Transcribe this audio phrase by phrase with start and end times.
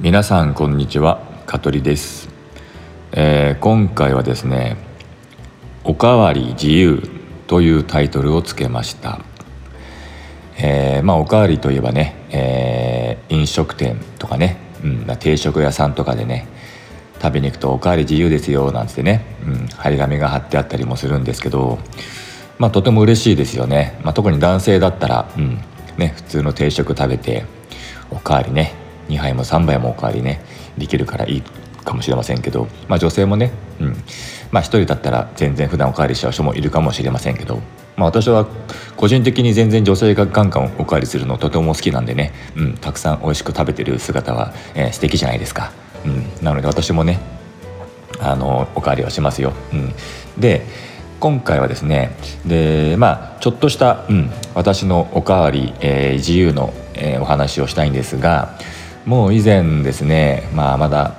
[0.00, 1.20] 皆さんこんにちは。
[1.46, 2.28] 香取です、
[3.12, 4.76] えー、今回はですね
[5.84, 7.00] おかわり自由
[7.46, 9.20] というタイトルをつけました、
[10.58, 16.48] えー、まあおかわりといえばね、えー、飲食店とかね、うん、定食屋さんとかでね
[17.22, 21.78] 食べに行くとおかわり自由ですよなんてね、うん、張り紙が貼ってあったりもするんですけど
[22.58, 25.60] まあとても嬉しいですよね、まあ、特に男性だったら、うん
[25.98, 27.44] ね、普通の定食食べて
[28.10, 30.40] おかわりね2杯も3杯もおかわりね
[30.78, 31.42] できるからいい
[31.84, 33.96] かもしれませんけど、まあ、女性もね、うん。
[34.50, 37.60] まあ、1人だったら全然普段おかわりしちゃう人もいるかもしれませんけど、
[37.96, 38.46] まあ、私は
[38.96, 45.72] 個人的に全然女性がガンガンおかわりするのとても好きなんでね、うん、たくさん美味しく食べてる姿は、えー、素敵じゃないですか。
[46.04, 47.18] うん、なので私もね
[48.20, 49.52] あのおかわりはしますよ。
[49.72, 49.92] うん、
[50.38, 50.66] で
[51.20, 58.58] 今回はですねでまあちょっとした、うん、私のおかわり、えー、自由の、えー、お話をしたいんですが
[59.06, 61.14] もう以前ですね、まあ、まだ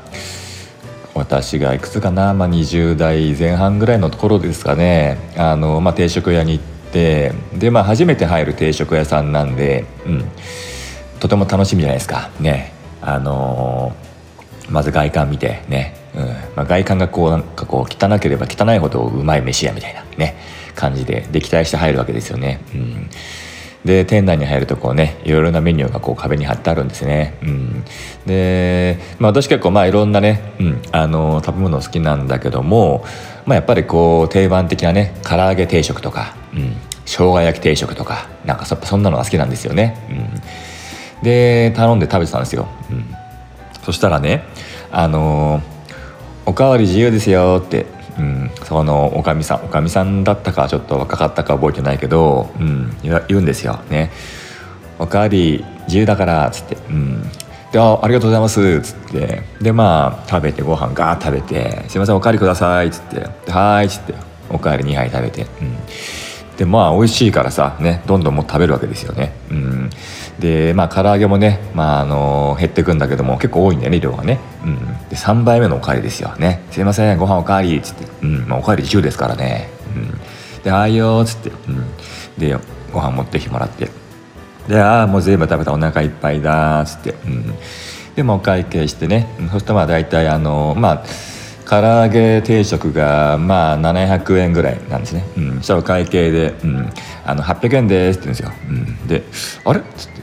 [1.13, 10.25] 私がいくつかな、まあ、20代前半ぐらいのところですかねあの、まあ、定食屋に行ってで、まあ、初めて入る定食屋さんなんで、うん、
[11.19, 12.73] とても楽しみじゃないですかね。
[13.01, 13.95] あの
[14.67, 20.35] まず外観見てね、うんまあ、外観がこうなんかこう汚ければ汚いほどうまい飯屋みたいなね
[20.73, 22.61] 感じでで期待して入るわけですよね。
[22.73, 23.09] うん
[23.85, 27.83] で店内に入るとこうねいろいろなメニューがこう壁に貼ってあるんですね、うん、
[28.25, 33.05] で、まあ、私結構まあいろんなね、うん、あの食べ物好きなんだけども、
[33.45, 36.73] まあ、やっぱりこう定番的なね唐揚げ定食とか、うん、
[37.05, 43.05] 生姜焼き定食とかなんかそそんなのが好きなんですよね、うん、で頼んで食べてたんですよ、うん、
[43.83, 44.43] そしたらね
[44.91, 45.61] あの
[46.47, 47.85] おかわり自由ですよって
[48.17, 53.79] うん、そのおかみさんおかみさんだったかちょっと若かったか覚えてないけど、うん、言うんですよ。
[53.89, 54.11] ね
[54.99, 57.23] 「おかわり自由だから」っつって「うん、
[57.71, 59.43] であありがとうございます」っつって。
[59.61, 64.13] でまあ食べてご飯ガーッ食べて「すいませんおかわりください」っつって「はい」っつって
[64.49, 65.77] おかわり2杯食べて、うん、
[66.57, 69.33] でまあ美味しいからさねどんどんもう食べるわけですよね。
[69.51, 69.89] うん。
[70.39, 74.77] でまあ唐揚げもね、まあ、あの減ってくんだけども結構多いんだよね量がね、うん、
[75.09, 76.35] で3杯目のおかわりですよ。
[76.37, 78.47] ね「すいませんご飯おかわり」っつって、うん。
[78.47, 81.85] まあ、おかわり自由ですからね、うん、で「ああいよ」っつって、うん、
[82.37, 82.57] で
[82.91, 83.89] ご飯持ってきてもらって。
[84.67, 87.53] で「ああもう全部食べたお腹いっぱいだ」っつって、うん、
[88.15, 89.27] でもお会計してね。
[89.51, 91.03] そしたらまあ大体あのまあ
[91.67, 96.89] 唐揚げ定食がまあ700円ぐらいなんですね、うん、そしたら会計で「うん、
[97.25, 99.23] あの800円です」って言うんですよ、うん、で
[99.65, 100.15] 「あれ?」っつって。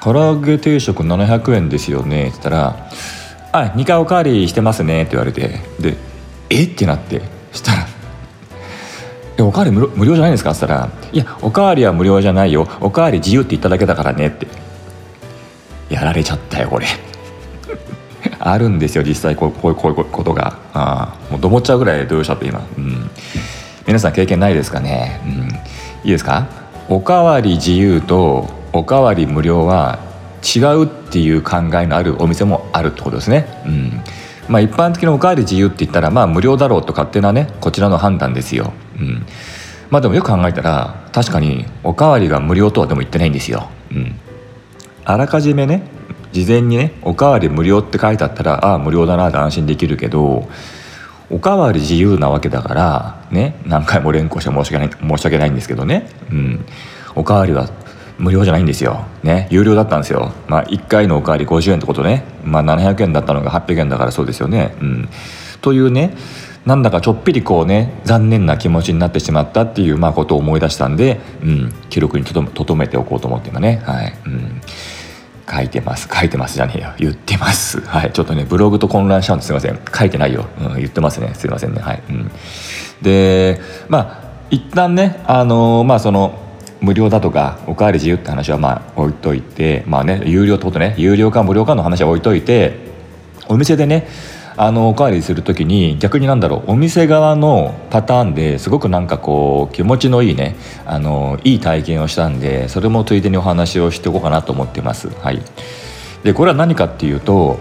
[0.00, 2.76] 唐揚げ定食700円ですよね」って言ったら
[3.52, 5.60] 「あ2回おかわりしてますね」って言われて。
[5.80, 5.96] で
[6.50, 6.64] 「え？
[6.64, 7.22] っ?」てなって。
[7.52, 7.86] したら
[9.38, 12.68] 「えおかわり無料じゃないんですか?」って言ったら「いやおかわりは無料じゃないよ。
[12.80, 14.46] おかわり自由って言っただけだからね」って。
[15.88, 16.86] やられちゃったよこれ。
[18.44, 20.58] あるんですよ実際こうこういうことが。
[20.74, 23.10] あもうどもっちゃうぐらい動揺しちゃって今、うん、
[23.86, 25.48] 皆さん経験ないですかね、うん、い
[26.04, 26.46] いですか？
[26.88, 29.98] おかわり自由とおかわり無料は
[30.42, 33.46] 違うっていう考えのあるお店もあるってことですね。
[33.66, 33.92] うん。
[34.46, 38.74] まあ、一般的なおかわり自由って言ったらまあ無料だろうと勝手なねこちらの判断ですよ。
[38.98, 39.24] うん。
[39.88, 43.70] まあでもよく考えたら確かにおかわりが無料とはでも言ってないんですよ。
[43.90, 44.20] うん、
[45.04, 45.82] あらかじめね
[46.34, 50.48] 事前にねおかわり無料って書いてあったらああ無料だなって安心できるけど
[51.30, 56.66] おかわり自由なわけだからね何回も連呼して申し訳ない申し訳ないんですけどね、うん、
[57.14, 57.70] おかわりは
[58.18, 59.06] 無料じゃないんですよ。
[59.22, 60.32] ね、有料だったんですよ。
[60.46, 62.24] まあ、1回のおかわり50円ってことね。
[62.44, 64.76] まあ、700円だったのが800円だからそうですよね。
[64.80, 65.08] うん。
[65.60, 66.14] というね、
[66.64, 73.82] なんだかちょっぴりこうね、残念な気持ちになってしまったっていう、まあ、ことを思い出したんで、うん、記録にとどめておこうと思って今ね。
[73.84, 74.14] はい。
[74.26, 74.60] うん。
[75.50, 76.08] 書いてます。
[76.12, 76.92] 書いてますじゃねえよ。
[76.98, 77.80] 言ってます。
[77.80, 78.12] はい。
[78.12, 79.78] ちょっとね、ブログと混乱しちゃうんですいません。
[79.94, 80.46] 書いてないよ。
[80.58, 81.32] うん、言ってますね。
[81.34, 81.80] すいませんね。
[81.80, 82.02] はい。
[82.08, 82.30] うん。
[83.02, 86.44] で、まあ、一旦ね、あのー、まあ、その、
[86.84, 92.78] 無料だとかおかわり自由って話はまあ置いといてまあね有料ってことね有料か無料かの話は置いといて
[93.48, 94.06] お店でね
[94.56, 100.56] あのおかわりする時に逆になんだろうお店側のパターンですごくなんかこう気持ちのいいね
[100.86, 105.08] あのいい体験をしたんでそれもついでにお話をしておこうかなと思ってます。
[105.08, 105.40] はい、
[106.22, 107.58] でこれは何かっていうと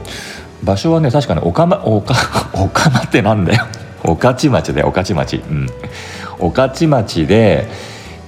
[0.63, 2.15] 場所はね確かにおかまおか
[2.53, 3.65] おかまってなんだよ。
[4.03, 5.41] 御徒町で御徒町。
[5.49, 5.67] うん。
[6.39, 7.67] 御徒町で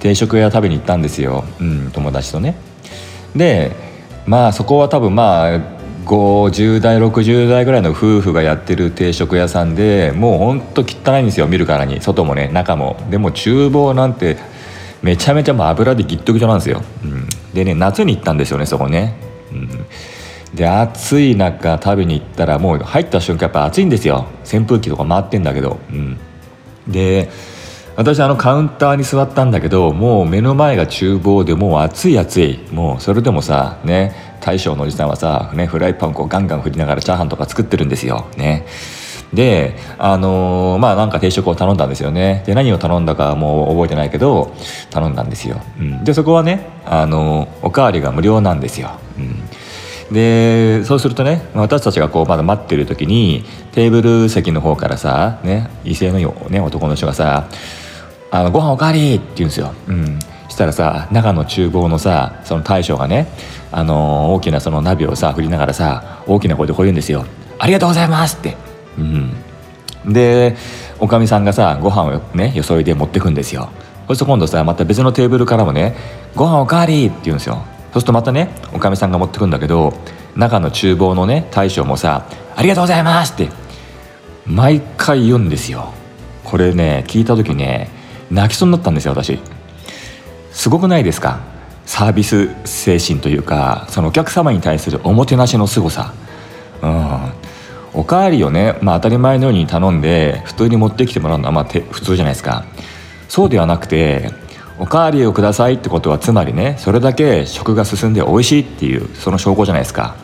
[0.00, 2.56] 定食屋食べに行ったんですよ、うん、友達とね。
[3.34, 3.72] で
[4.26, 5.75] まあそこは多分まあ
[6.06, 12.96] 50代60代ぐらいの夫婦がやってる定食屋さんでもうほんと汚いんですよ見るからに外もね中も。
[13.10, 14.36] でも厨房なんて
[15.02, 19.14] めちゃめちゃもう油でギットギトなんですよ、うん、でね夏に行ったんですよねそこね、
[19.52, 24.26] うん、で暑い中食べに行ったらもう入った瞬間やっぱ暑いんですよ。
[24.42, 26.18] 扇風機とか回ってんだけど、うん、
[26.86, 27.28] で
[27.96, 32.58] 私あのカウンターに座ったんだけどもう目の前が厨房でもう暑い暑い。
[32.70, 38.26] もうそれでもさね大将のおじさんはさ、ね、フライパンこうガンガン振りながらチャーハンとか作ってるんですよ。
[38.36, 38.66] ね。
[39.32, 42.44] であのー、まあなんか定食を頼んだんですよね。
[42.46, 44.54] で何を頼んだかもう覚えてないけど
[44.90, 50.14] 頼んだんですよ、うん、でそこはねあのー、おかわりが無料なんですよ、うん。
[50.14, 57.48] でそうするとね私たちがこうまだ待ってる時にテーブル席の方からさ、ね、威勢のいい、ね、男の人がさ
[58.30, 59.72] 「あのご飯おかわり!」って言うんですよ。
[59.88, 60.18] うん
[60.48, 63.26] したらさ中の厨房のさその大将がね、
[63.72, 67.26] あの大きなその鍋をさ振りながらさ大きな声でこう言うんですよ
[67.58, 68.56] 「ありがとうございます!」って。
[68.96, 70.56] うん、で
[70.98, 73.68] おかみさんがさご飯をねよそいで持ってくんですよ
[74.08, 75.94] そして今度さまた別のテーブルからもね
[76.34, 77.56] 「ご飯おかわり!」って言うんですよ
[77.92, 79.92] そうするとまたねおかみさんが持ってくんだけど
[80.36, 82.22] 中の厨房のね大将もさ
[82.56, 83.50] 「ありがとうございます!」って
[84.46, 85.88] 毎回言うんですよ
[86.44, 87.90] これね聞いた時ね
[88.30, 89.38] 泣きそうになったんですよ私。
[90.52, 91.40] すごくないですか？
[91.84, 96.12] サービス精神というかそのお客様に対するおもてなしの凄さ。
[96.82, 97.32] うん。
[97.94, 102.64] おかわりをね、まあ、当たり前のように頼んで普通に持ってきてもらうのはまあ普通じゃないですか。
[103.28, 104.30] そうではなくて
[104.78, 110.16] おかわりをくださいってことはつまりねそれだけ食が進んで美味しいっていうその証拠じゃないですか。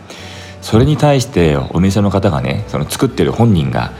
[0.61, 3.93] それに対してお店の方がねその作ってる本人が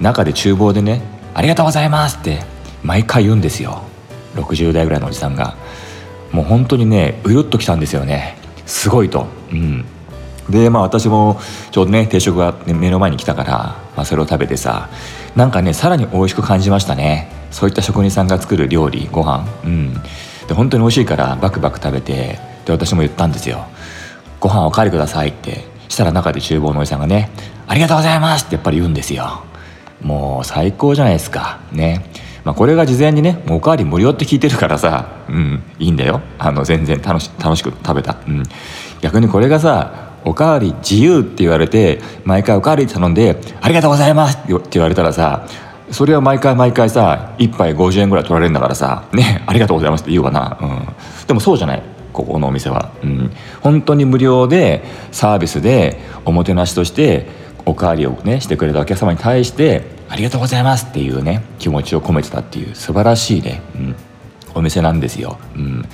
[0.00, 1.02] 中で厨房でね
[1.34, 2.40] 「ありがとうございます」って
[2.84, 3.82] 毎回言うんですよ。
[4.36, 5.56] 60代ぐらいのおじさんが。
[6.30, 8.36] もう本当にねうるっときたんですよね。
[8.66, 9.26] すごいと。
[9.50, 9.84] うん。
[10.50, 11.40] でまあ私も
[11.70, 13.52] ちょうどね定食が、ね、目の前に来たから、
[13.96, 14.90] まあ、それを食べてさ
[15.34, 17.30] なんかねさらに美味しく感じましたね。
[17.50, 19.46] そういった職人さんが作る料理ご飯。
[19.64, 19.94] うん。
[20.46, 23.66] で本当に美味しいからバクバク食べてで私も言ったんですよ
[24.40, 25.74] 「ご飯おかわりください」って。
[25.94, 27.30] したら中で厨房のおじさんがね
[27.66, 29.42] 「ありがとうございます」ってやっぱり言うんですよ。
[30.02, 31.60] もう最高じゃないですか。
[31.72, 32.04] ね。
[32.44, 36.20] まあ、これが事前にねおかわり無料って聞いてるからさうんいいんだよ。
[36.38, 38.42] あの全然楽し楽しく食べた、うん、
[39.00, 45.46] 逆にこれがさおかわり自由って言われて毎回おかわり頼んで「ありがとうございます」って言われたらさ
[45.90, 51.82] それは毎回毎回さ1杯50円ぐらい取られるんだからさ「ねありがとうございます」って言うわな、うん、でもそうじゃない
[52.12, 53.30] ここのお店は、うん、
[53.60, 57.26] 本当に無料でサービスでおもてなしとして
[57.66, 63.96] おかわりをねしてくれたお客様に対して「ありがとうございます」っていうね気持ちを込めてたっていう素晴らしいね、うん、
[64.54, 65.84] お店なんですよ、うん、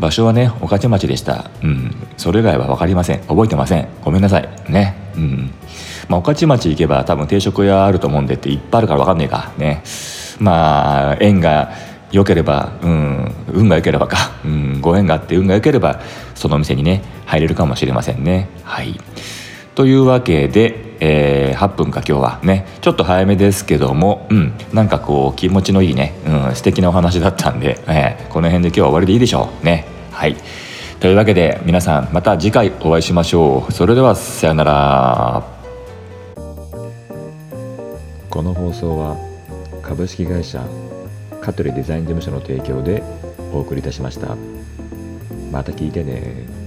[0.00, 3.20] 場所はね御徒町でした、うん、それ以外は分かりません。
[3.20, 3.86] 覚えてません。
[4.04, 4.48] ごめんなさい。
[4.68, 4.96] ね。
[5.16, 5.50] うん。
[6.08, 9.52] まあ、御徒町行けば多分定食屋あると思うんでっていっぱいあるから分かんねえか。
[9.58, 9.82] ね。
[10.40, 11.72] まあ縁が
[12.10, 16.00] 良ければ、うん、運が良ければか、うん、ご縁があって運が良ければ
[16.34, 18.48] そのお店にね入れるかもしれませんね。
[18.64, 19.00] はい。
[19.74, 22.64] というわけで、えー、8分か今日はね。
[22.80, 29.84] ちょっと早めですけども、うん、なんかこう気持ちのいいね、うん、素敵なお話だったんで、えー、この辺で今日は終わりでいいでしょうね。
[30.12, 30.36] はい。
[31.00, 33.72] というわけで皆さんまた次回お会いしましょう。
[33.72, 35.42] それではさようなら。
[38.30, 39.16] この放送は
[39.82, 40.64] 株式会社
[41.40, 43.02] 香取デザイン事務所の提供で
[43.52, 44.36] お送りいたしました。
[45.50, 46.61] また聞いてね。